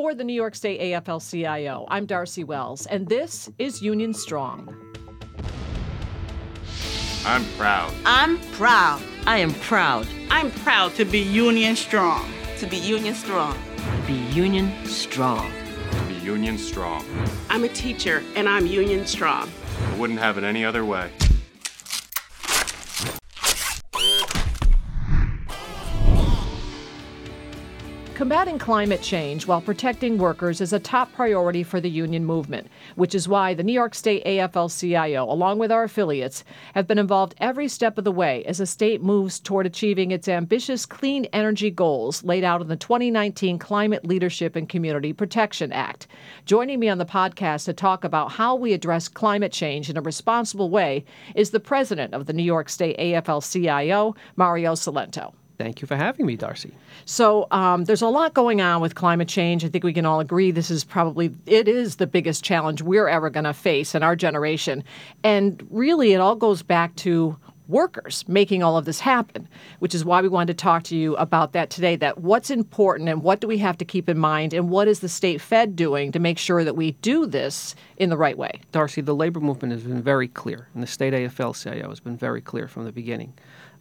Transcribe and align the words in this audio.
For 0.00 0.14
the 0.14 0.24
New 0.24 0.32
York 0.32 0.54
State 0.54 0.80
AFL 0.80 1.30
CIO, 1.30 1.84
I'm 1.88 2.06
Darcy 2.06 2.42
Wells, 2.42 2.86
and 2.86 3.06
this 3.06 3.50
is 3.58 3.82
Union 3.82 4.14
Strong. 4.14 4.74
I'm 7.26 7.44
proud. 7.58 7.92
I'm 8.06 8.40
proud. 8.52 9.02
I 9.26 9.36
am 9.36 9.52
proud. 9.52 10.08
I'm 10.30 10.50
proud 10.52 10.94
to 10.94 11.04
be 11.04 11.18
Union 11.18 11.76
Strong. 11.76 12.32
To 12.60 12.66
be 12.66 12.78
Union 12.78 13.14
Strong. 13.14 13.58
To 13.76 14.06
be 14.06 14.14
Union 14.14 14.72
Strong. 14.86 15.52
To 15.90 16.04
be 16.08 16.14
Union 16.14 16.56
Strong. 16.56 17.04
I'm 17.50 17.64
a 17.64 17.68
teacher, 17.68 18.22
and 18.36 18.48
I'm 18.48 18.66
Union 18.66 19.04
Strong. 19.04 19.50
I 19.86 19.96
wouldn't 19.98 20.18
have 20.18 20.38
it 20.38 20.44
any 20.44 20.64
other 20.64 20.86
way. 20.86 21.10
Combating 28.20 28.58
climate 28.58 29.00
change 29.00 29.46
while 29.46 29.62
protecting 29.62 30.18
workers 30.18 30.60
is 30.60 30.74
a 30.74 30.78
top 30.78 31.10
priority 31.14 31.62
for 31.62 31.80
the 31.80 31.88
union 31.88 32.22
movement, 32.22 32.68
which 32.94 33.14
is 33.14 33.26
why 33.26 33.54
the 33.54 33.62
New 33.62 33.72
York 33.72 33.94
State 33.94 34.22
AFL 34.26 34.78
CIO, 34.78 35.24
along 35.24 35.58
with 35.58 35.72
our 35.72 35.84
affiliates, 35.84 36.44
have 36.74 36.86
been 36.86 36.98
involved 36.98 37.34
every 37.38 37.66
step 37.66 37.96
of 37.96 38.04
the 38.04 38.12
way 38.12 38.44
as 38.44 38.58
the 38.58 38.66
state 38.66 39.00
moves 39.00 39.40
toward 39.40 39.64
achieving 39.64 40.10
its 40.10 40.28
ambitious 40.28 40.84
clean 40.84 41.24
energy 41.32 41.70
goals 41.70 42.22
laid 42.22 42.44
out 42.44 42.60
in 42.60 42.68
the 42.68 42.76
2019 42.76 43.58
Climate 43.58 44.04
Leadership 44.04 44.54
and 44.54 44.68
Community 44.68 45.14
Protection 45.14 45.72
Act. 45.72 46.06
Joining 46.44 46.78
me 46.78 46.90
on 46.90 46.98
the 46.98 47.06
podcast 47.06 47.64
to 47.64 47.72
talk 47.72 48.04
about 48.04 48.32
how 48.32 48.54
we 48.54 48.74
address 48.74 49.08
climate 49.08 49.50
change 49.50 49.88
in 49.88 49.96
a 49.96 50.02
responsible 50.02 50.68
way 50.68 51.06
is 51.34 51.52
the 51.52 51.58
president 51.58 52.12
of 52.12 52.26
the 52.26 52.34
New 52.34 52.42
York 52.42 52.68
State 52.68 52.98
AFL 52.98 53.50
CIO, 53.50 54.14
Mario 54.36 54.74
Cilento. 54.74 55.32
Thank 55.60 55.82
you 55.82 55.86
for 55.86 55.94
having 55.94 56.24
me, 56.24 56.36
Darcy. 56.36 56.72
So 57.04 57.46
um, 57.50 57.84
there's 57.84 58.00
a 58.00 58.08
lot 58.08 58.32
going 58.32 58.62
on 58.62 58.80
with 58.80 58.94
climate 58.94 59.28
change. 59.28 59.62
I 59.62 59.68
think 59.68 59.84
we 59.84 59.92
can 59.92 60.06
all 60.06 60.18
agree 60.18 60.50
this 60.52 60.70
is 60.70 60.84
probably 60.84 61.34
it 61.44 61.68
is 61.68 61.96
the 61.96 62.06
biggest 62.06 62.42
challenge 62.42 62.80
we're 62.80 63.08
ever 63.08 63.28
going 63.28 63.44
to 63.44 63.52
face 63.52 63.94
in 63.94 64.02
our 64.02 64.16
generation, 64.16 64.82
and 65.22 65.62
really 65.70 66.14
it 66.14 66.16
all 66.16 66.34
goes 66.34 66.62
back 66.62 66.96
to 66.96 67.36
workers 67.70 68.24
making 68.28 68.62
all 68.62 68.76
of 68.76 68.84
this 68.84 69.00
happen, 69.00 69.48
which 69.78 69.94
is 69.94 70.04
why 70.04 70.20
we 70.20 70.28
wanted 70.28 70.58
to 70.58 70.62
talk 70.62 70.82
to 70.84 70.96
you 70.96 71.16
about 71.16 71.52
that 71.52 71.70
today. 71.70 71.96
That 71.96 72.18
what's 72.18 72.50
important 72.50 73.08
and 73.08 73.22
what 73.22 73.40
do 73.40 73.46
we 73.46 73.58
have 73.58 73.78
to 73.78 73.84
keep 73.84 74.08
in 74.08 74.18
mind, 74.18 74.52
and 74.52 74.70
what 74.70 74.88
is 74.88 75.00
the 75.00 75.08
state 75.08 75.40
Fed 75.40 75.76
doing 75.76 76.12
to 76.12 76.18
make 76.18 76.38
sure 76.38 76.64
that 76.64 76.76
we 76.76 76.92
do 76.92 77.26
this 77.26 77.74
in 77.96 78.10
the 78.10 78.16
right 78.16 78.36
way? 78.36 78.60
Darcy, 78.72 79.00
the 79.00 79.14
labor 79.14 79.40
movement 79.40 79.72
has 79.72 79.82
been 79.82 80.02
very 80.02 80.28
clear, 80.28 80.68
and 80.74 80.82
the 80.82 80.86
state 80.86 81.12
AFL 81.12 81.60
CIO 81.60 81.88
has 81.88 82.00
been 82.00 82.16
very 82.16 82.40
clear 82.40 82.68
from 82.68 82.84
the 82.84 82.92
beginning 82.92 83.34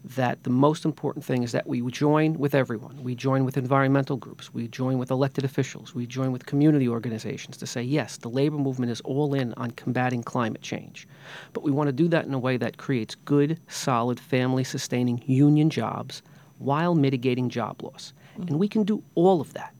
that 0.04 0.44
the 0.44 0.50
most 0.50 0.86
important 0.86 1.26
thing 1.26 1.44
is 1.44 1.52
that 1.52 1.68
we 1.68 1.82
join 1.92 2.34
with 2.40 2.56
everyone. 2.56 3.04
We 3.04 3.16
join 3.16 3.44
with 3.44 3.58
environmental 3.58 4.16
groups. 4.16 4.54
We 4.54 4.68
join 4.68 4.98
with 4.98 5.12
elected 5.12 5.44
officials. 5.44 5.94
We 5.94 6.08
join 6.08 6.32
with 6.32 6.46
community 6.46 6.88
organizations 6.88 7.58
to 7.58 7.68
say, 7.68 7.82
yes, 7.82 8.18
the 8.18 8.30
labor 8.30 8.58
movement 8.58 8.92
is 8.92 9.02
all 9.02 9.34
in 9.34 9.54
on 9.56 9.72
combating 9.72 10.24
climate 10.24 10.62
change. 10.62 11.08
But 11.54 11.64
we 11.64 11.72
want 11.72 11.88
to 11.88 11.94
do 11.94 12.08
that 12.10 12.26
in 12.26 12.34
a 12.34 12.40
way 12.40 12.56
that 12.58 12.78
creates 12.78 13.16
good, 13.16 13.60
solid, 13.80 14.20
family 14.20 14.64
sustaining 14.64 15.24
union 15.26 15.70
jobs 15.70 16.22
while 16.58 16.96
mitigating 16.96 17.50
job 17.50 17.82
loss. 17.82 18.14
Mm-hmm. 18.34 18.48
And 18.50 18.60
we 18.60 18.68
can 18.68 18.84
do 18.84 19.04
all 19.16 19.42
of 19.42 19.54
that. 19.54 19.74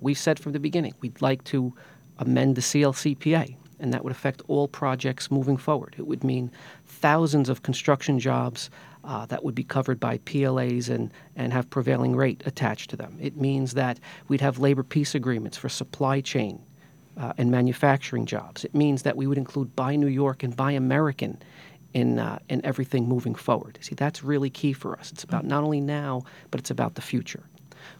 We've 0.00 0.18
said 0.18 0.38
from 0.38 0.52
the 0.52 0.60
beginning 0.60 0.94
we'd 1.00 1.22
like 1.22 1.44
to 1.44 1.74
amend 2.18 2.56
the 2.56 2.62
CLCPA 2.62 3.56
and 3.78 3.92
that 3.92 4.04
would 4.04 4.12
affect 4.12 4.42
all 4.48 4.68
projects 4.68 5.30
moving 5.30 5.56
forward. 5.56 5.94
It 5.98 6.06
would 6.06 6.24
mean 6.24 6.50
thousands 6.86 7.48
of 7.48 7.62
construction 7.62 8.18
jobs 8.18 8.70
uh, 9.04 9.26
that 9.26 9.44
would 9.44 9.54
be 9.54 9.64
covered 9.64 10.00
by 10.00 10.18
PLAs 10.18 10.88
and, 10.88 11.12
and 11.36 11.52
have 11.52 11.68
prevailing 11.70 12.16
rate 12.16 12.42
attached 12.46 12.90
to 12.90 12.96
them. 12.96 13.16
It 13.20 13.36
means 13.36 13.74
that 13.74 14.00
we'd 14.28 14.40
have 14.40 14.58
labor 14.58 14.82
peace 14.82 15.14
agreements 15.14 15.56
for 15.56 15.68
supply 15.68 16.20
chain 16.20 16.60
uh, 17.16 17.32
and 17.38 17.50
manufacturing 17.50 18.26
jobs. 18.26 18.64
It 18.64 18.74
means 18.74 19.02
that 19.02 19.16
we 19.16 19.26
would 19.26 19.38
include 19.38 19.76
Buy 19.76 19.96
New 19.96 20.08
York 20.08 20.42
and 20.42 20.56
Buy 20.56 20.72
American 20.72 21.38
in, 21.96 22.18
uh, 22.18 22.38
in 22.50 22.60
everything 22.62 23.08
moving 23.08 23.34
forward. 23.34 23.78
See, 23.80 23.94
that's 23.94 24.22
really 24.22 24.50
key 24.50 24.74
for 24.74 24.98
us. 24.98 25.10
It's 25.10 25.24
about 25.24 25.46
not 25.46 25.64
only 25.64 25.80
now, 25.80 26.24
but 26.50 26.60
it's 26.60 26.70
about 26.70 26.94
the 26.94 27.00
future. 27.00 27.44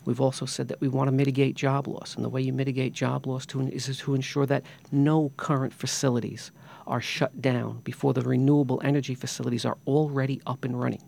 We've 0.05 0.21
also 0.21 0.45
said 0.45 0.69
that 0.69 0.83
we 0.83 0.89
want 0.89 1.09
to 1.09 1.12
mitigate 1.12 1.55
job 1.55 1.89
loss, 1.89 2.15
and 2.15 2.23
the 2.23 2.29
way 2.29 2.43
you 2.43 2.53
mitigate 2.53 2.93
job 2.93 3.27
loss 3.27 3.47
to, 3.47 3.67
is 3.69 3.97
to 3.97 4.15
ensure 4.15 4.45
that 4.45 4.65
no 4.93 5.33
current 5.39 5.73
facilities 5.73 6.51
are 6.87 7.01
shut 7.01 7.41
down 7.41 7.81
before 7.85 8.12
the 8.12 8.21
renewable 8.21 8.83
energy 8.85 9.15
facilities 9.15 9.65
are 9.65 9.79
already 9.87 10.43
up 10.47 10.67
and 10.67 10.79
running. 10.79 11.03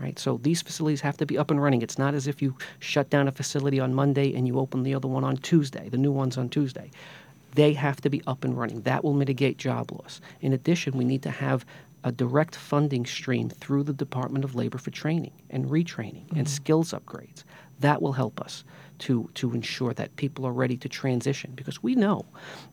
Right? 0.00 0.18
So 0.18 0.40
these 0.42 0.60
facilities 0.60 1.02
have 1.02 1.16
to 1.18 1.26
be 1.26 1.38
up 1.38 1.52
and 1.52 1.62
running. 1.62 1.82
It's 1.82 1.98
not 1.98 2.14
as 2.14 2.26
if 2.26 2.42
you 2.42 2.56
shut 2.80 3.10
down 3.10 3.28
a 3.28 3.32
facility 3.32 3.78
on 3.78 3.94
Monday 3.94 4.34
and 4.34 4.48
you 4.48 4.58
open 4.58 4.82
the 4.82 4.94
other 4.96 5.06
one 5.06 5.22
on 5.22 5.36
Tuesday, 5.36 5.88
the 5.88 5.98
new 5.98 6.10
ones 6.10 6.36
on 6.36 6.48
Tuesday. 6.48 6.90
They 7.54 7.74
have 7.74 8.00
to 8.00 8.10
be 8.10 8.20
up 8.26 8.42
and 8.42 8.58
running. 8.58 8.80
That 8.80 9.04
will 9.04 9.14
mitigate 9.14 9.56
job 9.56 9.92
loss. 9.92 10.20
In 10.40 10.52
addition, 10.52 10.98
we 10.98 11.04
need 11.04 11.22
to 11.22 11.30
have 11.30 11.64
a 12.04 12.12
direct 12.12 12.54
funding 12.54 13.06
stream 13.06 13.48
through 13.48 13.82
the 13.82 13.92
Department 13.92 14.44
of 14.44 14.54
Labor 14.54 14.78
for 14.78 14.90
training 14.90 15.32
and 15.50 15.64
retraining 15.66 16.26
mm-hmm. 16.26 16.38
and 16.38 16.48
skills 16.48 16.92
upgrades. 16.92 17.44
That 17.80 18.00
will 18.00 18.12
help 18.12 18.40
us 18.40 18.62
to, 19.00 19.28
to 19.34 19.52
ensure 19.52 19.92
that 19.94 20.14
people 20.16 20.46
are 20.46 20.52
ready 20.52 20.76
to 20.76 20.88
transition 20.88 21.52
because 21.56 21.82
we 21.82 21.94
know 21.94 22.26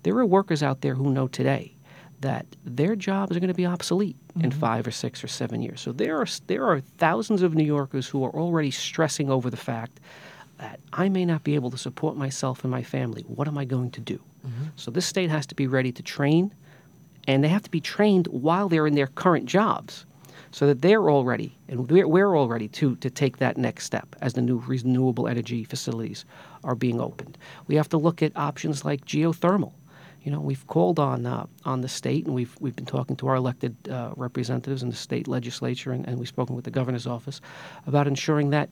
there 0.04 0.18
are 0.18 0.26
workers 0.26 0.62
out 0.62 0.82
there 0.82 0.96
who 0.96 1.12
know 1.12 1.28
today 1.28 1.76
that 2.20 2.46
their 2.64 2.96
jobs 2.96 3.36
are 3.36 3.40
going 3.40 3.48
to 3.48 3.54
be 3.54 3.66
obsolete 3.66 4.18
mm-hmm. 4.28 4.46
in 4.46 4.52
five 4.52 4.86
or 4.86 4.92
six 4.92 5.24
or 5.24 5.28
seven 5.28 5.62
years. 5.62 5.82
So 5.82 5.92
there 5.92 6.20
are 6.20 6.28
there 6.46 6.66
are 6.66 6.82
thousands 6.98 7.42
of 7.42 7.56
New 7.56 7.64
Yorkers 7.64 8.08
who 8.08 8.24
are 8.24 8.30
already 8.30 8.70
stressing 8.70 9.32
over 9.32 9.50
the 9.50 9.58
fact 9.58 10.00
that 10.58 10.80
I 10.94 11.10
may 11.10 11.26
not 11.26 11.44
be 11.44 11.56
able 11.56 11.72
to 11.72 11.78
support 11.78 12.16
myself 12.16 12.64
and 12.64 12.70
my 12.70 12.84
family. 12.84 13.24
What 13.24 13.48
am 13.48 13.58
I 13.58 13.66
going 13.66 13.90
to 13.92 14.02
do? 14.02 14.20
Mm-hmm. 14.46 14.66
So 14.76 14.92
this 14.92 15.08
state 15.08 15.32
has 15.32 15.48
to 15.48 15.56
be 15.56 15.66
ready 15.66 15.92
to 15.92 16.04
train, 16.04 16.54
and 17.28 17.44
they 17.44 17.48
have 17.48 17.64
to 17.64 17.72
be 17.72 17.82
trained 17.82 18.28
while 18.28 18.70
they're 18.70 18.88
in 18.88 18.96
their 18.96 19.08
current 19.08 19.46
jobs, 19.46 20.06
so 20.52 20.68
that 20.68 20.82
they're 20.82 21.10
all 21.10 21.24
ready 21.24 21.58
and 21.68 21.90
we're, 21.90 22.08
we're 22.08 22.36
all 22.36 22.48
ready 22.48 22.68
to 22.68 22.96
to 22.98 23.10
take 23.10 23.38
that 23.38 23.58
next 23.58 23.86
step 23.86 24.16
as 24.22 24.34
the 24.34 24.42
new 24.42 24.62
renewable 24.68 25.28
energy 25.28 25.64
facilities 25.64 26.26
are 26.64 26.76
being 26.76 27.00
opened. 27.00 27.38
We 27.68 27.76
have 27.76 27.90
to 27.90 27.98
look 27.98 28.22
at 28.22 28.36
options 28.36 28.84
like 28.84 29.06
geothermal 29.06 29.74
you 30.24 30.32
know, 30.32 30.40
we've 30.40 30.66
called 30.68 31.00
on 31.00 31.26
uh, 31.26 31.48
on 31.66 31.82
the 31.82 31.88
state, 31.88 32.26
and 32.26 32.36
we've 32.36 32.56
we've 32.60 32.76
been 32.76 32.86
talking 32.86 33.16
to 33.18 33.28
our 33.28 33.36
elected 33.36 33.76
uh, 33.90 34.12
representatives 34.16 34.84
in 34.84 34.90
the 34.90 34.96
state 34.96 35.28
legislature, 35.28 35.92
and, 35.92 36.08
and 36.08 36.20
we've 36.20 36.28
spoken 36.28 36.56
with 36.56 36.66
the 36.66 36.72
governor's 36.72 37.08
office 37.08 37.42
about 37.88 38.08
ensuring 38.08 38.52
that 38.52 38.70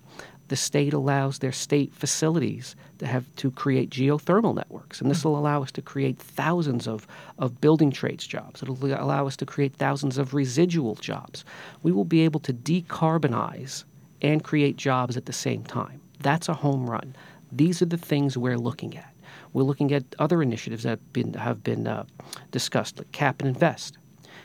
the 0.49 0.55
state 0.55 0.93
allows 0.93 1.39
their 1.39 1.51
state 1.51 1.93
facilities 1.93 2.75
to 2.97 3.07
have 3.07 3.33
to 3.37 3.49
create 3.51 3.89
geothermal 3.89 4.55
networks, 4.55 5.01
and 5.01 5.09
this 5.09 5.23
will 5.23 5.37
allow 5.37 5.63
us 5.63 5.71
to 5.71 5.81
create 5.81 6.19
thousands 6.19 6.87
of 6.87 7.07
of 7.37 7.61
building 7.61 7.91
trades 7.91 8.27
jobs. 8.27 8.61
It'll 8.61 8.77
allow 8.85 9.25
us 9.25 9.37
to 9.37 9.45
create 9.45 9.75
thousands 9.75 10.17
of 10.17 10.33
residual 10.33 10.95
jobs. 10.95 11.45
We 11.83 11.91
will 11.91 12.05
be 12.05 12.21
able 12.21 12.41
to 12.41 12.53
decarbonize 12.53 13.85
and 14.21 14.43
create 14.43 14.75
jobs 14.75 15.15
at 15.17 15.25
the 15.25 15.33
same 15.33 15.63
time. 15.63 16.01
That's 16.19 16.49
a 16.49 16.53
home 16.53 16.89
run. 16.89 17.15
These 17.51 17.81
are 17.81 17.85
the 17.85 17.97
things 17.97 18.37
we're 18.37 18.57
looking 18.57 18.97
at. 18.97 19.13
We're 19.53 19.63
looking 19.63 19.91
at 19.93 20.03
other 20.19 20.41
initiatives 20.41 20.83
that 20.83 20.89
have 20.89 21.13
been, 21.13 21.33
have 21.33 21.63
been 21.63 21.87
uh, 21.87 22.05
discussed, 22.51 22.97
like 22.97 23.11
cap 23.11 23.41
and 23.41 23.47
invest. 23.47 23.97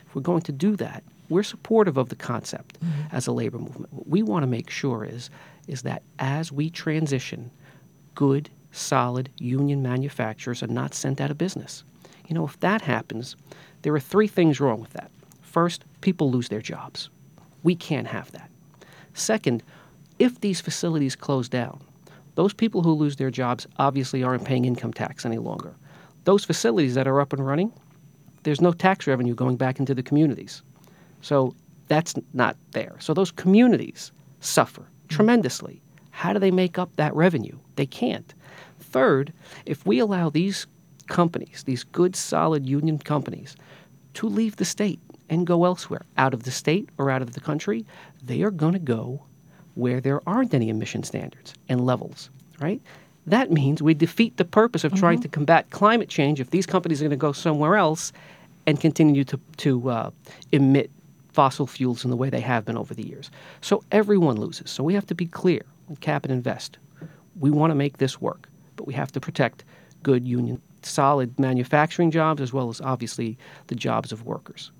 If 0.07 0.15
we're 0.15 0.21
going 0.21 0.41
to 0.43 0.51
do 0.51 0.75
that, 0.77 1.03
we're 1.29 1.43
supportive 1.43 1.97
of 1.97 2.09
the 2.09 2.15
concept 2.15 2.79
mm-hmm. 2.79 3.15
as 3.15 3.27
a 3.27 3.31
labor 3.31 3.57
movement. 3.59 3.93
What 3.93 4.07
we 4.07 4.23
want 4.23 4.43
to 4.43 4.47
make 4.47 4.69
sure 4.69 5.05
is, 5.05 5.29
is 5.67 5.81
that 5.83 6.03
as 6.19 6.51
we 6.51 6.69
transition, 6.69 7.51
good, 8.13 8.49
solid 8.71 9.29
union 9.37 9.81
manufacturers 9.81 10.61
are 10.61 10.67
not 10.67 10.93
sent 10.93 11.21
out 11.21 11.31
of 11.31 11.37
business. 11.37 11.83
You 12.27 12.35
know, 12.35 12.45
if 12.45 12.59
that 12.59 12.81
happens, 12.81 13.35
there 13.81 13.93
are 13.93 13.99
three 13.99 14.27
things 14.27 14.59
wrong 14.59 14.81
with 14.81 14.93
that. 14.93 15.11
First, 15.41 15.85
people 16.01 16.31
lose 16.31 16.49
their 16.49 16.61
jobs. 16.61 17.09
We 17.63 17.75
can't 17.75 18.07
have 18.07 18.31
that. 18.33 18.49
Second, 19.13 19.63
if 20.19 20.41
these 20.41 20.61
facilities 20.61 21.15
close 21.15 21.47
down, 21.47 21.81
those 22.35 22.53
people 22.53 22.83
who 22.83 22.91
lose 22.91 23.15
their 23.15 23.31
jobs 23.31 23.65
obviously 23.77 24.23
aren't 24.23 24.45
paying 24.45 24.65
income 24.65 24.93
tax 24.93 25.25
any 25.25 25.37
longer. 25.37 25.73
Those 26.25 26.43
facilities 26.43 26.95
that 26.95 27.07
are 27.07 27.21
up 27.21 27.31
and 27.31 27.45
running, 27.45 27.71
there's 28.43 28.61
no 28.61 28.73
tax 28.73 29.07
revenue 29.07 29.33
going 29.33 29.55
back 29.55 29.79
into 29.79 29.95
the 29.95 30.03
communities. 30.03 30.61
So 31.25 31.55
that's 31.87 32.13
not 32.33 32.55
there. 32.71 32.95
So 32.99 33.15
those 33.15 33.31
communities 33.31 34.11
suffer 34.41 34.87
tremendously. 35.07 35.81
How 36.11 36.33
do 36.33 36.39
they 36.39 36.51
make 36.51 36.77
up 36.77 36.95
that 36.97 37.15
revenue? 37.15 37.57
They 37.77 37.87
can't. 37.87 38.31
Third, 38.79 39.33
if 39.65 39.87
we 39.87 39.97
allow 39.97 40.29
these 40.29 40.67
companies, 41.07 41.63
these 41.65 41.83
good, 41.83 42.15
solid 42.15 42.69
union 42.69 42.99
companies, 42.99 43.55
to 44.13 44.29
leave 44.29 44.57
the 44.57 44.65
state 44.65 44.99
and 45.27 45.47
go 45.47 45.65
elsewhere, 45.65 46.05
out 46.15 46.35
of 46.35 46.43
the 46.43 46.51
state 46.51 46.89
or 46.99 47.09
out 47.09 47.23
of 47.23 47.33
the 47.33 47.41
country, 47.41 47.87
they 48.21 48.43
are 48.43 48.51
going 48.51 48.73
to 48.73 48.79
go 48.79 49.23
where 49.73 49.99
there 49.99 50.21
aren't 50.29 50.53
any 50.53 50.69
emission 50.69 51.01
standards 51.01 51.55
and 51.67 51.87
levels, 51.87 52.29
right? 52.59 52.79
That 53.25 53.51
means 53.51 53.81
we 53.81 53.95
defeat 53.95 54.37
the 54.37 54.45
purpose 54.45 54.83
of 54.83 54.91
mm-hmm. 54.91 54.99
trying 54.99 55.21
to 55.21 55.27
combat 55.27 55.71
climate 55.71 56.07
change 56.07 56.39
if 56.39 56.51
these 56.51 56.67
companies 56.67 57.01
are 57.01 57.05
going 57.05 57.09
to 57.09 57.17
go 57.17 57.31
somewhere 57.31 57.77
else 57.77 58.13
and 58.67 58.79
continue 58.79 59.23
to, 59.23 59.39
to 59.57 59.89
uh, 59.89 60.11
emit 60.51 60.91
fossil 61.35 61.67
fuels 61.67 62.05
in 62.05 62.09
the 62.11 62.15
way 62.15 62.29
they 62.29 62.39
have 62.39 62.63
been 62.63 62.77
over 62.77 62.93
the 62.93 63.05
years. 63.05 63.29
So 63.59 63.83
everyone 63.91 64.37
loses. 64.37 64.71
So 64.71 64.83
we 64.85 64.93
have 64.93 65.05
to 65.07 65.15
be 65.15 65.25
clear 65.25 65.63
cap 65.99 66.23
and 66.23 66.33
invest. 66.33 66.77
We 67.37 67.51
want 67.51 67.71
to 67.71 67.75
make 67.75 67.97
this 67.97 68.21
work, 68.21 68.47
but 68.77 68.87
we 68.87 68.93
have 68.93 69.11
to 69.11 69.19
protect 69.19 69.65
good 70.01 70.25
union, 70.25 70.61
solid 70.81 71.37
manufacturing 71.37 72.09
jobs, 72.09 72.41
as 72.41 72.53
well 72.53 72.69
as 72.69 72.79
obviously 72.79 73.37
the 73.67 73.75
jobs 73.75 74.13
of 74.13 74.25
workers. 74.25 74.71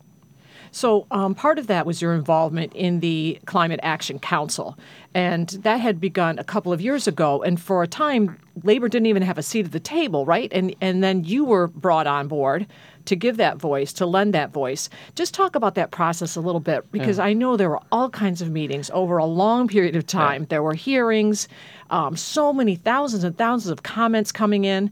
So, 0.76 1.08
um, 1.10 1.36
part 1.36 1.58
of 1.58 1.68
that 1.68 1.86
was 1.86 2.02
your 2.02 2.14
involvement 2.14 2.74
in 2.74 3.00
the 3.00 3.40
Climate 3.46 3.80
Action 3.82 4.20
Council. 4.20 4.78
And 5.14 5.48
that 5.64 5.78
had 5.78 6.02
begun 6.02 6.38
a 6.38 6.44
couple 6.44 6.74
of 6.74 6.82
years 6.82 7.08
ago. 7.08 7.42
And 7.44 7.62
for 7.62 7.82
a 7.82 7.88
time, 7.88 8.38
labor 8.62 8.90
didn't 8.90 9.06
even 9.06 9.22
have 9.24 9.38
a 9.38 9.42
seat 9.42 9.68
at 9.68 9.72
the 9.72 9.80
table, 9.80 10.26
right? 10.26 10.52
And, 10.52 10.76
and 10.82 11.02
then 11.02 11.24
you 11.24 11.46
were 11.46 11.68
brought 11.68 12.08
on 12.08 12.28
board 12.28 12.68
to 13.06 13.16
give 13.16 13.38
that 13.38 13.56
voice, 13.56 13.94
to 13.94 14.06
lend 14.06 14.34
that 14.34 14.52
voice. 14.52 14.90
Just 15.16 15.34
talk 15.34 15.56
about 15.56 15.76
that 15.76 15.92
process 15.92 16.36
a 16.36 16.42
little 16.42 16.60
bit, 16.60 16.92
because 16.92 17.20
yeah. 17.20 17.24
I 17.24 17.32
know 17.32 17.56
there 17.56 17.70
were 17.70 17.82
all 17.94 18.10
kinds 18.10 18.42
of 18.42 18.52
meetings 18.52 18.92
over 18.94 19.16
a 19.16 19.26
long 19.26 19.70
period 19.70 19.96
of 19.96 20.06
time. 20.06 20.42
Yeah. 20.42 20.48
There 20.50 20.64
were 20.64 20.74
hearings, 20.74 21.48
um, 21.90 22.18
so 22.18 22.52
many 22.52 22.76
thousands 22.76 23.24
and 23.24 23.38
thousands 23.38 23.72
of 23.72 23.84
comments 23.84 24.34
coming 24.34 24.66
in. 24.66 24.92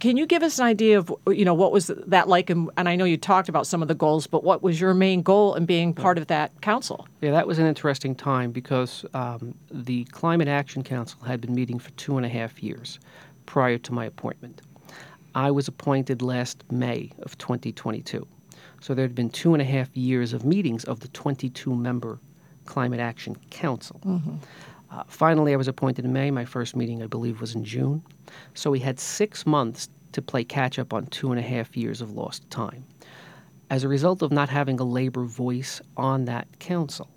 Can 0.00 0.16
you 0.16 0.26
give 0.26 0.42
us 0.42 0.58
an 0.58 0.66
idea 0.66 0.98
of 0.98 1.12
you 1.28 1.44
know 1.44 1.54
what 1.54 1.72
was 1.72 1.88
that 2.06 2.28
like? 2.28 2.50
And, 2.50 2.70
and, 2.76 2.88
I 2.88 2.96
know 2.96 3.04
you 3.04 3.16
talked 3.16 3.48
about 3.48 3.66
some 3.66 3.82
of 3.82 3.88
the 3.88 3.94
goals, 3.94 4.26
but 4.26 4.44
what 4.44 4.62
was 4.62 4.80
your 4.80 4.94
main 4.94 5.22
goal 5.22 5.54
in 5.54 5.66
being 5.66 5.94
part 5.94 6.18
of 6.18 6.26
that 6.26 6.60
council? 6.60 7.06
Yeah, 7.20 7.30
that 7.30 7.46
was 7.46 7.58
an 7.58 7.66
interesting 7.66 8.14
time 8.14 8.52
because 8.52 9.04
um, 9.14 9.54
the 9.70 10.04
Climate 10.04 10.48
Action 10.48 10.82
Council 10.82 11.20
had 11.22 11.40
been 11.40 11.54
meeting 11.54 11.78
for 11.78 11.90
two 11.92 12.16
and 12.16 12.26
a 12.26 12.28
half 12.28 12.62
years 12.62 12.98
prior 13.46 13.78
to 13.78 13.92
my 13.92 14.04
appointment. 14.04 14.60
I 15.34 15.50
was 15.50 15.68
appointed 15.68 16.20
last 16.20 16.64
May 16.70 17.12
of 17.20 17.38
2022, 17.38 18.26
so 18.80 18.94
there 18.94 19.04
had 19.04 19.14
been 19.14 19.30
two 19.30 19.54
and 19.54 19.62
a 19.62 19.64
half 19.64 19.94
years 19.96 20.32
of 20.32 20.44
meetings 20.44 20.84
of 20.84 21.00
the 21.00 21.08
22-member 21.08 22.18
Climate 22.66 23.00
Action 23.00 23.36
Council. 23.50 24.00
Mm-hmm. 24.04 24.36
Uh, 24.90 25.02
finally, 25.06 25.52
I 25.52 25.56
was 25.56 25.68
appointed 25.68 26.04
in 26.04 26.12
May. 26.12 26.30
My 26.30 26.44
first 26.44 26.74
meeting, 26.74 27.02
I 27.02 27.06
believe, 27.06 27.40
was 27.40 27.54
in 27.54 27.64
June. 27.64 28.02
So 28.54 28.70
we 28.70 28.80
had 28.80 28.98
six 28.98 29.46
months 29.46 29.88
to 30.12 30.22
play 30.22 30.44
catch 30.44 30.78
up 30.78 30.92
on 30.92 31.06
two 31.06 31.30
and 31.30 31.38
a 31.38 31.42
half 31.42 31.76
years 31.76 32.00
of 32.00 32.12
lost 32.12 32.48
time. 32.50 32.84
As 33.70 33.84
a 33.84 33.88
result 33.88 34.22
of 34.22 34.32
not 34.32 34.48
having 34.48 34.80
a 34.80 34.84
labor 34.84 35.24
voice 35.24 35.82
on 35.96 36.24
that 36.24 36.58
council, 36.58 37.10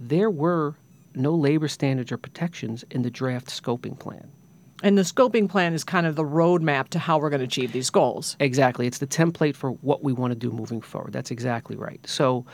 there 0.00 0.30
were 0.30 0.74
no 1.14 1.34
labor 1.34 1.68
standards 1.68 2.10
or 2.10 2.16
protections 2.16 2.84
in 2.90 3.02
the 3.02 3.10
draft 3.10 3.48
scoping 3.48 3.98
plan. 3.98 4.30
And 4.82 4.98
the 4.98 5.02
scoping 5.02 5.48
plan 5.48 5.74
is 5.74 5.84
kind 5.84 6.06
of 6.06 6.16
the 6.16 6.24
roadmap 6.24 6.88
to 6.88 6.98
how 6.98 7.18
we're 7.18 7.30
going 7.30 7.40
to 7.40 7.44
achieve 7.44 7.72
these 7.72 7.90
goals. 7.90 8.36
Exactly. 8.40 8.86
It's 8.86 8.98
the 8.98 9.06
template 9.06 9.54
for 9.54 9.72
what 9.72 10.02
we 10.02 10.12
want 10.12 10.32
to 10.32 10.34
do 10.34 10.50
moving 10.50 10.80
forward. 10.80 11.12
That's 11.12 11.30
exactly 11.30 11.76
right. 11.76 12.00
So, 12.06 12.44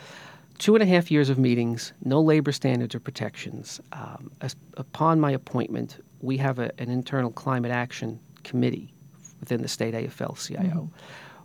two 0.59 0.75
and 0.75 0.83
a 0.83 0.85
half 0.85 1.09
years 1.09 1.29
of 1.29 1.39
meetings, 1.39 1.93
no 2.03 2.21
labor 2.21 2.51
standards 2.51 2.93
or 2.93 2.99
protections. 2.99 3.81
Um, 3.93 4.29
as, 4.41 4.55
upon 4.77 5.19
my 5.19 5.31
appointment, 5.31 6.03
we 6.21 6.37
have 6.37 6.59
a, 6.59 6.71
an 6.79 6.89
internal 6.89 7.31
climate 7.31 7.71
action 7.71 8.19
committee 8.43 8.93
within 9.39 9.61
the 9.61 9.67
state 9.67 9.93
AFL 9.93 10.37
CIO. 10.45 10.59
Mm-hmm. 10.59 10.85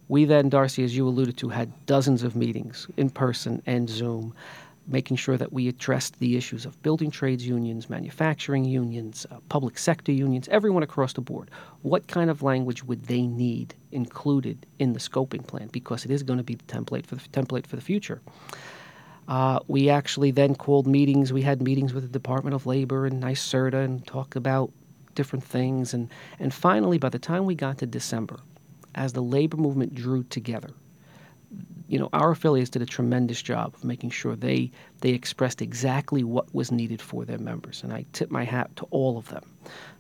We 0.09 0.27
then, 0.27 0.51
Darcy, 0.51 0.85
as 0.85 0.95
you 0.95 1.09
alluded 1.09 1.37
to, 1.39 1.49
had 1.49 1.73
dozens 1.87 2.23
of 2.25 2.37
meetings 2.37 2.89
in 2.97 3.09
person 3.09 3.63
and 3.65 3.89
Zoom, 3.89 4.35
making 4.87 5.17
sure 5.17 5.39
that 5.39 5.51
we 5.51 5.69
addressed 5.69 6.19
the 6.19 6.37
issues 6.37 6.67
of 6.67 6.83
building 6.83 7.11
trades 7.11 7.47
unions, 7.47 7.89
manufacturing 7.89 8.67
unions, 8.67 9.27
uh, 9.31 9.37
public 9.49 9.79
sector 9.79 10.13
unions, 10.13 10.47
everyone 10.51 10.83
across 10.83 11.15
the 11.15 11.23
board. 11.23 11.51
What 11.81 12.07
kind 12.09 12.29
of 12.29 12.43
language 12.43 12.85
would 12.85 13.05
they 13.05 13.23
need 13.23 13.75
included 13.93 14.67
in 14.79 14.93
the 14.93 14.99
scoping 14.99 15.47
plan? 15.47 15.69
Because 15.73 16.05
it 16.05 16.11
is 16.11 16.23
going 16.23 16.37
to 16.37 16.45
be 16.45 16.57
the 16.57 16.65
template 16.65 17.07
for 17.07 17.15
the 17.15 17.23
template 17.29 17.67
for 17.67 17.77
the 17.77 17.83
future. 17.83 18.21
Uh, 19.27 19.61
we 19.69 19.89
actually 19.89 20.31
then 20.31 20.55
called 20.55 20.87
meetings. 20.87 21.33
We 21.33 21.43
had 21.43 21.63
meetings 21.63 21.95
with 21.95 22.05
the 22.05 22.11
Department 22.11 22.55
of 22.55 22.67
Labor 22.67 23.07
and 23.07 23.23
NYSERDA 23.23 23.85
and 23.85 24.07
talked 24.07 24.37
about 24.37 24.71
different 25.15 25.45
things. 25.45 25.95
And, 25.95 26.11
and 26.39 26.53
finally, 26.53 26.99
by 26.99 27.09
the 27.09 27.19
time 27.19 27.47
we 27.47 27.55
got 27.55 27.79
to 27.79 27.87
December, 27.87 28.39
as 28.95 29.13
the 29.13 29.23
labor 29.23 29.57
movement 29.57 29.95
drew 29.95 30.25
together, 30.25 30.71
you 31.89 31.99
know, 31.99 32.09
our 32.13 32.33
affiliates 32.33 32.71
did 32.71 32.83
a 32.83 32.87
tremendous 32.87 33.41
job 33.43 33.75
of 33.75 33.85
making 33.85 34.11
sure 34.11 34.35
they 34.35 34.71
they 35.01 35.11
expressed 35.11 35.61
exactly 35.63 36.25
what 36.25 36.53
was 36.55 36.73
needed 36.73 37.01
for 37.01 37.25
their 37.25 37.39
members, 37.39 37.83
and 37.83 37.93
I 37.93 38.07
tip 38.13 38.31
my 38.31 38.45
hat 38.45 38.75
to 38.77 38.85
all 38.91 39.19
of 39.19 39.29
them. 39.29 39.45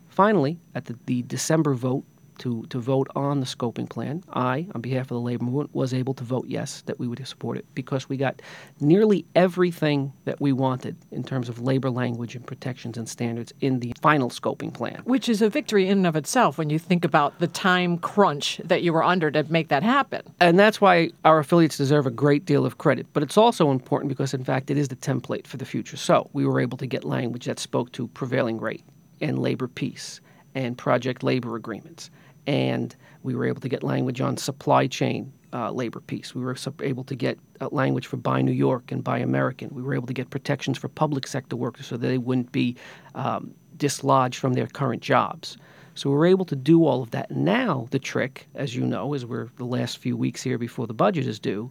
Finally, 0.08 0.58
at 0.74 0.86
the, 0.86 0.98
the 1.06 1.22
December 1.22 1.74
vote, 1.74 2.04
to, 2.38 2.64
to 2.66 2.78
vote 2.78 3.08
on 3.14 3.40
the 3.40 3.46
scoping 3.46 3.88
plan. 3.88 4.22
I, 4.32 4.66
on 4.74 4.80
behalf 4.80 5.02
of 5.02 5.16
the 5.16 5.20
labor 5.20 5.44
movement, 5.44 5.74
was 5.74 5.94
able 5.94 6.14
to 6.14 6.24
vote 6.24 6.46
yes, 6.48 6.82
that 6.86 6.98
we 6.98 7.06
would 7.06 7.24
support 7.26 7.58
it 7.58 7.66
because 7.74 8.08
we 8.08 8.16
got 8.16 8.40
nearly 8.80 9.24
everything 9.34 10.12
that 10.24 10.40
we 10.40 10.52
wanted 10.52 10.96
in 11.10 11.24
terms 11.24 11.48
of 11.48 11.60
labor 11.60 11.90
language 11.90 12.34
and 12.34 12.46
protections 12.46 12.96
and 12.96 13.08
standards 13.08 13.52
in 13.60 13.80
the 13.80 13.94
final 14.00 14.30
scoping 14.30 14.72
plan. 14.72 15.00
Which 15.04 15.28
is 15.28 15.42
a 15.42 15.48
victory 15.48 15.88
in 15.88 15.98
and 15.98 16.06
of 16.06 16.16
itself 16.16 16.58
when 16.58 16.70
you 16.70 16.78
think 16.78 17.04
about 17.04 17.38
the 17.38 17.48
time 17.48 17.98
crunch 17.98 18.60
that 18.64 18.82
you 18.82 18.92
were 18.92 19.02
under 19.02 19.30
to 19.30 19.44
make 19.44 19.68
that 19.68 19.82
happen. 19.82 20.22
And 20.40 20.58
that's 20.58 20.80
why 20.80 21.10
our 21.24 21.38
affiliates 21.38 21.76
deserve 21.76 22.06
a 22.06 22.10
great 22.10 22.44
deal 22.44 22.66
of 22.66 22.78
credit. 22.78 23.06
But 23.12 23.22
it's 23.22 23.36
also 23.36 23.70
important 23.70 24.08
because, 24.08 24.34
in 24.34 24.44
fact, 24.44 24.70
it 24.70 24.78
is 24.78 24.88
the 24.88 24.96
template 24.96 25.46
for 25.46 25.56
the 25.56 25.64
future. 25.64 25.96
So 25.96 26.30
we 26.32 26.46
were 26.46 26.60
able 26.60 26.78
to 26.78 26.86
get 26.86 27.04
language 27.04 27.46
that 27.46 27.58
spoke 27.58 27.92
to 27.92 28.08
prevailing 28.08 28.58
rate 28.58 28.82
and 29.20 29.38
labor 29.38 29.68
peace 29.68 30.20
and 30.54 30.76
project 30.78 31.22
labor 31.22 31.56
agreements 31.56 32.10
and 32.46 32.96
we 33.22 33.34
were 33.34 33.46
able 33.46 33.60
to 33.60 33.68
get 33.68 33.82
language 33.82 34.20
on 34.20 34.36
supply 34.36 34.86
chain 34.86 35.32
uh, 35.52 35.70
labor 35.70 36.00
peace. 36.00 36.34
We 36.34 36.42
were 36.42 36.56
able 36.80 37.04
to 37.04 37.14
get 37.14 37.38
uh, 37.60 37.68
language 37.70 38.06
for 38.06 38.16
Buy 38.16 38.42
New 38.42 38.52
York 38.52 38.90
and 38.90 39.02
Buy 39.04 39.18
American. 39.18 39.70
We 39.72 39.82
were 39.82 39.94
able 39.94 40.06
to 40.08 40.12
get 40.12 40.30
protections 40.30 40.76
for 40.76 40.88
public 40.88 41.26
sector 41.26 41.56
workers 41.56 41.86
so 41.86 41.96
that 41.96 42.06
they 42.06 42.18
wouldn't 42.18 42.52
be 42.52 42.76
um, 43.14 43.54
dislodged 43.76 44.38
from 44.38 44.54
their 44.54 44.66
current 44.66 45.00
jobs. 45.00 45.56
So 45.94 46.10
we 46.10 46.16
were 46.16 46.26
able 46.26 46.44
to 46.46 46.56
do 46.56 46.84
all 46.86 47.02
of 47.02 47.12
that. 47.12 47.30
Now 47.30 47.86
the 47.92 48.00
trick, 48.00 48.48
as 48.56 48.74
you 48.74 48.84
know, 48.84 49.14
as 49.14 49.24
we're 49.24 49.48
the 49.56 49.64
last 49.64 49.98
few 49.98 50.16
weeks 50.16 50.42
here 50.42 50.58
before 50.58 50.88
the 50.88 50.94
budget 50.94 51.26
is 51.26 51.38
due, 51.38 51.70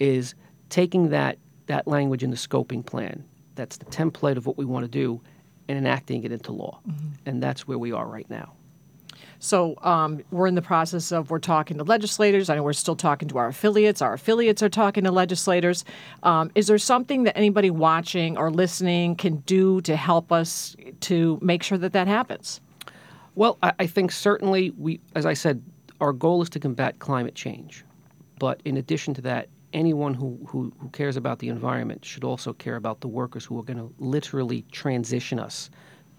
is 0.00 0.34
taking 0.68 1.10
that 1.10 1.38
that 1.66 1.86
language 1.86 2.24
in 2.24 2.30
the 2.30 2.36
scoping 2.36 2.84
plan. 2.84 3.24
That's 3.54 3.76
the 3.76 3.84
template 3.84 4.36
of 4.36 4.44
what 4.44 4.58
we 4.58 4.64
want 4.64 4.84
to 4.84 4.90
do, 4.90 5.20
and 5.70 5.78
enacting 5.78 6.24
it 6.24 6.32
into 6.32 6.50
law. 6.52 6.80
Mm-hmm. 6.86 7.08
And 7.26 7.42
that's 7.42 7.68
where 7.68 7.78
we 7.78 7.92
are 7.92 8.06
right 8.06 8.28
now. 8.28 8.54
So 9.38 9.76
um, 9.82 10.22
we're 10.30 10.48
in 10.48 10.56
the 10.56 10.62
process 10.62 11.12
of 11.12 11.30
we're 11.30 11.38
talking 11.38 11.78
to 11.78 11.84
legislators. 11.84 12.50
I 12.50 12.56
know 12.56 12.62
we're 12.62 12.72
still 12.72 12.96
talking 12.96 13.28
to 13.28 13.38
our 13.38 13.48
affiliates. 13.48 14.02
Our 14.02 14.12
affiliates 14.12 14.62
are 14.62 14.68
talking 14.68 15.04
to 15.04 15.12
legislators. 15.12 15.84
Um, 16.24 16.50
is 16.54 16.66
there 16.66 16.76
something 16.76 17.22
that 17.22 17.38
anybody 17.38 17.70
watching 17.70 18.36
or 18.36 18.50
listening 18.50 19.14
can 19.14 19.36
do 19.46 19.80
to 19.82 19.96
help 19.96 20.32
us 20.32 20.76
to 21.02 21.38
make 21.40 21.62
sure 21.62 21.78
that 21.78 21.92
that 21.92 22.08
happens? 22.08 22.60
Well, 23.36 23.56
I, 23.62 23.72
I 23.78 23.86
think 23.86 24.10
certainly 24.10 24.72
we, 24.76 25.00
as 25.14 25.24
I 25.24 25.34
said, 25.34 25.62
our 26.00 26.12
goal 26.12 26.42
is 26.42 26.50
to 26.50 26.60
combat 26.60 26.98
climate 26.98 27.36
change. 27.36 27.84
But 28.40 28.60
in 28.64 28.76
addition 28.76 29.14
to 29.14 29.22
that, 29.22 29.48
anyone 29.72 30.14
who, 30.14 30.38
who, 30.48 30.72
who, 30.78 30.88
cares 30.90 31.16
about 31.16 31.38
the 31.38 31.48
environment 31.48 32.04
should 32.04 32.24
also 32.24 32.52
care 32.52 32.76
about 32.76 33.00
the 33.00 33.08
workers 33.08 33.44
who 33.44 33.58
are 33.58 33.62
going 33.62 33.78
to 33.78 33.92
literally 33.98 34.64
transition 34.72 35.38
us 35.38 35.70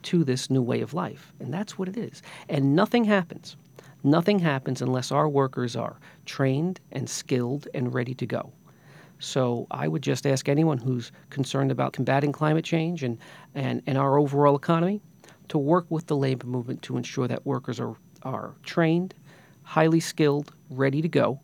to 0.03 0.23
this 0.23 0.49
new 0.49 0.61
way 0.61 0.81
of 0.81 0.93
life. 0.93 1.33
And 1.39 1.53
that's 1.53 1.77
what 1.77 1.87
it 1.87 1.97
is. 1.97 2.21
And 2.49 2.75
nothing 2.75 3.03
happens. 3.03 3.55
Nothing 4.03 4.39
happens 4.39 4.81
unless 4.81 5.11
our 5.11 5.29
workers 5.29 5.75
are 5.75 5.99
trained 6.25 6.79
and 6.91 7.09
skilled 7.09 7.67
and 7.73 7.93
ready 7.93 8.13
to 8.15 8.25
go. 8.25 8.51
So 9.19 9.67
I 9.69 9.87
would 9.87 10.01
just 10.01 10.25
ask 10.25 10.49
anyone 10.49 10.79
who's 10.79 11.11
concerned 11.29 11.71
about 11.71 11.93
combating 11.93 12.31
climate 12.31 12.65
change 12.65 13.03
and, 13.03 13.19
and, 13.53 13.83
and 13.85 13.97
our 13.97 14.17
overall 14.17 14.55
economy 14.55 15.01
to 15.49 15.59
work 15.59 15.85
with 15.89 16.07
the 16.07 16.15
labor 16.15 16.47
movement 16.47 16.81
to 16.83 16.97
ensure 16.97 17.27
that 17.27 17.45
workers 17.45 17.79
are, 17.79 17.95
are 18.23 18.55
trained, 18.63 19.13
highly 19.61 19.99
skilled, 19.99 20.53
ready 20.71 21.03
to 21.03 21.07
go, 21.07 21.39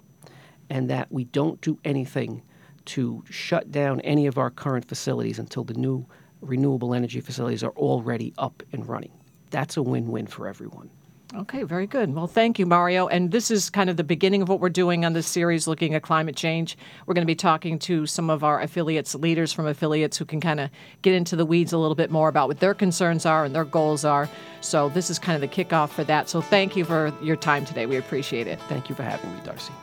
and 0.69 0.89
that 0.89 1.12
we 1.12 1.25
don't 1.25 1.59
do 1.62 1.79
anything 1.83 2.43
to 2.86 3.24
shut 3.29 3.71
down 3.71 4.00
any 4.01 4.27
of 4.27 4.38
our 4.38 4.50
current 4.50 4.88
facilities 4.88 5.39
until 5.39 5.63
the 5.63 5.74
new 5.74 6.05
renewable 6.41 6.93
energy 6.93 7.19
facilities 7.19 7.63
are 7.63 7.71
already 7.71 8.33
up 8.38 8.63
and 8.71 8.88
running. 8.88 9.12
That's 9.50 9.77
a 9.77 9.83
win 9.83 10.07
win 10.07 10.27
for 10.27 10.47
everyone. 10.47 10.89
Okay, 11.36 11.63
very 11.63 11.88
good. 11.88 12.13
Well, 12.15 12.27
thank 12.27 12.57
you, 12.57 12.65
Mario. 12.65 13.07
And 13.07 13.31
this 13.31 13.51
is 13.51 13.69
kind 13.69 13.89
of 13.89 13.97
the 13.97 14.03
beginning 14.03 14.41
of 14.41 14.47
what 14.47 14.62
we're 14.62 14.69
doing 14.69 15.03
on 15.03 15.12
this 15.12 15.27
series 15.27 15.67
looking 15.67 15.93
at 15.93 16.01
climate 16.01 16.38
change. 16.38 16.77
We're 17.05 17.13
going 17.15 17.24
to 17.24 17.27
be 17.27 17.36
talking 17.36 17.79
to 17.79 18.05
some 18.05 18.29
of 18.29 18.45
our 18.45 18.62
affiliates, 18.62 19.13
leaders 19.13 19.51
from 19.51 19.67
affiliates 19.67 20.17
who 20.17 20.24
can 20.24 20.39
kind 20.39 20.62
of 20.62 20.69
get 21.01 21.13
into 21.13 21.36
the 21.36 21.45
weeds 21.45 21.74
a 21.74 21.77
little 21.77 21.95
bit 21.95 22.12
more 22.12 22.29
about 22.29 22.47
what 22.47 22.62
their 22.62 22.74
concerns 22.74 23.25
are 23.25 23.43
and 23.43 23.53
their 23.53 23.65
goals 23.65 24.05
are. 24.05 24.29
So, 24.62 24.88
this 24.89 25.09
is 25.09 25.19
kind 25.19 25.36
of 25.36 25.41
the 25.41 25.63
kickoff 25.63 25.89
for 25.89 26.05
that. 26.05 26.29
So, 26.29 26.39
thank 26.39 26.77
you 26.77 26.86
for 26.86 27.13
your 27.21 27.36
time 27.36 27.65
today. 27.65 27.86
We 27.86 27.97
appreciate 27.97 28.47
it. 28.47 28.59
Thank 28.69 28.88
you 28.88 28.95
for 28.95 29.03
having 29.03 29.33
me, 29.36 29.41
Darcy. 29.43 29.74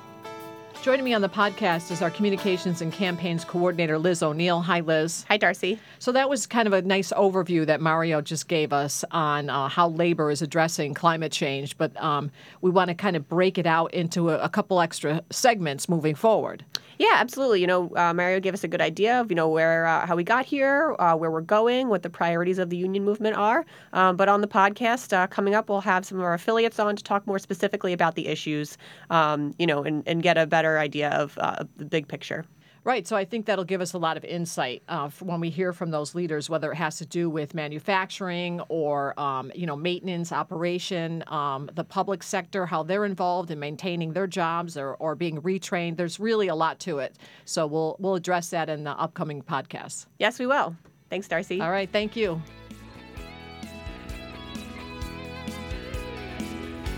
Joining 0.85 1.07
me 1.07 1.15
on 1.15 1.23
the 1.23 1.31
podcast 1.31 1.91
is 1.91 2.03
our 2.03 2.11
communications 2.11 2.83
and 2.83 2.93
campaigns 2.93 3.43
coordinator, 3.43 3.99
Liz 3.99 4.23
O'Neill. 4.23 4.61
Hi, 4.61 4.81
Liz. 4.81 5.25
Hi, 5.31 5.39
Darcy. 5.39 5.79
So 5.99 6.13
that 6.13 6.29
was 6.29 6.47
kind 6.47 6.67
of 6.67 6.75
a 6.75 6.83
nice 6.83 7.11
overview 7.13 7.65
that 7.65 7.81
Mario 7.81 8.21
just 8.21 8.49
gave 8.49 8.71
us 8.71 9.03
on 9.11 9.49
uh, 9.49 9.71
how 9.71 9.89
labor 9.89 10.31
is 10.31 10.43
addressing 10.43 10.93
climate 10.93 11.33
change, 11.33 11.79
but 11.79 11.99
um, 12.03 12.31
we 12.61 12.71
want 12.71 12.89
to 12.89 12.95
kind 12.95 13.17
of 13.17 13.27
break 13.31 13.57
it 13.57 13.65
out 13.65 13.95
into 13.95 14.29
a, 14.29 14.37
a 14.41 14.51
couple 14.51 14.79
extra 14.79 15.23
segments 15.31 15.89
moving 15.89 16.15
forward. 16.15 16.67
Yeah, 16.99 17.15
absolutely. 17.15 17.61
You 17.61 17.67
know, 17.67 17.97
uh, 17.97 18.15
Mario 18.15 18.39
gave 18.39 18.55
us 18.55 18.63
a 18.63 18.69
good 18.69 18.81
idea 18.81 19.21
of 19.21 19.31
you 19.31 19.35
know 19.35 19.49
where 19.49 19.87
uh, 19.87 20.07
how 20.07 20.15
we 20.15 20.23
got 20.23 20.45
here, 20.45 20.95
uh, 20.99 21.17
where 21.17 21.31
we're 21.31 21.41
going, 21.41 21.89
what 21.89 22.03
the 22.03 22.11
priorities 22.11 22.59
of 22.59 22.71
the 22.71 22.77
union 22.77 23.05
movement 23.05 23.37
are. 23.37 23.67
Um, 23.93 24.17
but 24.17 24.29
on 24.29 24.41
the 24.41 24.47
podcast 24.47 25.13
uh, 25.13 25.27
coming 25.27 25.55
up, 25.55 25.69
we'll 25.69 25.81
have 25.81 26.07
some 26.07 26.19
of 26.19 26.25
our 26.25 26.35
affiliates 26.35 26.79
on 26.79 26.95
to 26.95 27.03
talk 27.03 27.27
more 27.27 27.39
specifically 27.39 27.93
about 27.93 28.15
the 28.15 28.29
issues, 28.29 28.79
um, 29.11 29.55
you 29.59 29.67
know, 29.67 29.83
and, 29.83 30.07
and 30.07 30.23
get 30.23 30.39
a 30.39 30.47
better 30.47 30.74
idea 30.79 31.11
of 31.11 31.37
uh, 31.39 31.65
the 31.77 31.85
big 31.85 32.09
picture. 32.09 32.45
Right. 32.85 33.09
So 33.09 33.17
I 33.17 33.25
think 33.25 33.47
that'll 33.47 33.65
give 33.65 33.81
us 33.81 33.95
a 33.95 33.99
lot 33.99 34.19
of 34.19 34.25
insight 34.25 34.83
uh, 34.89 35.09
when 35.21 35.41
we 35.41 35.49
hear 35.49 35.73
from 35.73 35.91
those 35.91 36.15
leaders, 36.15 36.51
whether 36.51 36.71
it 36.71 36.75
has 36.75 36.99
to 36.99 37.07
do 37.07 37.31
with 37.31 37.55
manufacturing 37.55 38.61
or, 38.69 39.19
um, 39.19 39.51
you 39.55 39.65
know, 39.65 39.75
maintenance, 39.75 40.33
operation, 40.33 41.25
um, 41.29 41.71
the 41.75 41.85
public 41.85 42.23
sector, 42.23 42.67
how 42.67 42.83
they're 42.83 43.07
involved 43.07 43.51
in 43.51 43.59
maintaining 43.59 44.13
their 44.13 44.27
jobs 44.27 44.77
or, 44.77 44.97
or 44.97 45.15
being 45.15 45.41
retrained. 45.41 45.97
There's 45.97 46.21
really 46.21 46.49
a 46.49 46.55
lot 46.55 46.79
to 46.81 46.99
it. 46.99 47.17
So 47.47 47.67
we'll 47.67 47.97
we'll 47.99 48.17
address 48.17 48.51
that 48.51 48.69
in 48.69 48.85
the 48.85 48.91
upcoming 48.91 49.41
podcasts. 49.41 50.05
Yes, 50.19 50.39
we 50.39 50.47
will. 50.47 50.77
Thanks, 51.09 51.27
Darcy. 51.27 51.63
All 51.63 51.71
right. 51.71 51.89
Thank 51.91 52.17
you. 52.17 52.43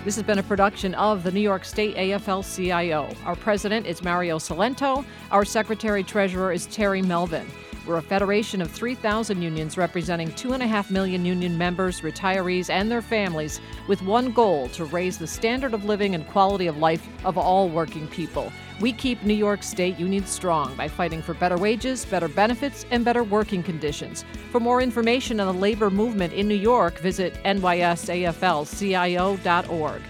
This 0.07 0.15
has 0.15 0.23
been 0.23 0.39
a 0.39 0.43
production 0.45 0.95
of 0.95 1.25
the 1.25 1.33
New 1.33 1.41
York 1.41 1.65
State 1.65 1.97
AFL 1.97 2.45
CIO. 2.55 3.13
Our 3.25 3.35
president 3.35 3.89
is 3.89 4.05
Mario 4.05 4.39
Cilento. 4.39 5.05
Our 5.33 5.45
secretary 5.45 6.05
treasurer 6.05 6.53
is 6.53 6.67
Terry 6.67 7.03
Melvin. 7.03 7.45
We're 7.85 7.97
a 7.97 8.03
federation 8.03 8.63
of 8.63 8.71
3,000 8.71 9.43
unions 9.43 9.77
representing 9.77 10.29
2.5 10.29 10.93
million 10.93 11.25
union 11.25 11.59
members, 11.59 12.03
retirees, 12.03 12.71
and 12.71 12.89
their 12.89 13.03
families, 13.03 13.61
with 13.89 14.01
one 14.03 14.31
goal 14.31 14.69
to 14.69 14.85
raise 14.85 15.19
the 15.19 15.27
standard 15.27 15.75
of 15.75 15.85
living 15.85 16.15
and 16.15 16.25
quality 16.29 16.69
of 16.69 16.79
life 16.79 17.09
of 17.25 17.37
all 17.37 17.69
working 17.69 18.07
people. 18.07 18.53
We 18.78 18.92
keep 18.92 19.23
New 19.23 19.35
York 19.35 19.62
State 19.62 19.99
unions 19.99 20.28
strong 20.28 20.76
by 20.76 20.88
fighting 20.88 21.23
for 21.23 21.33
better 21.35 21.56
wages, 21.56 22.04
better 22.04 22.28
benefits, 22.28 22.85
and 22.90 23.04
better 23.04 23.25
working 23.25 23.62
conditions. 23.62 24.25
For 24.52 24.61
more 24.61 24.83
information 24.83 25.40
on 25.40 25.54
the 25.54 25.61
labor 25.61 25.90
movement 25.90 26.35
in 26.35 26.47
New 26.47 26.54
York, 26.54 26.99
visit 26.99 27.42
nysaflcio.org. 27.45 30.02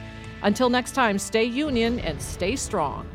Until 0.42 0.68
next 0.68 0.92
time, 0.92 1.18
stay 1.18 1.44
union 1.44 1.98
and 2.00 2.20
stay 2.20 2.56
strong. 2.56 3.08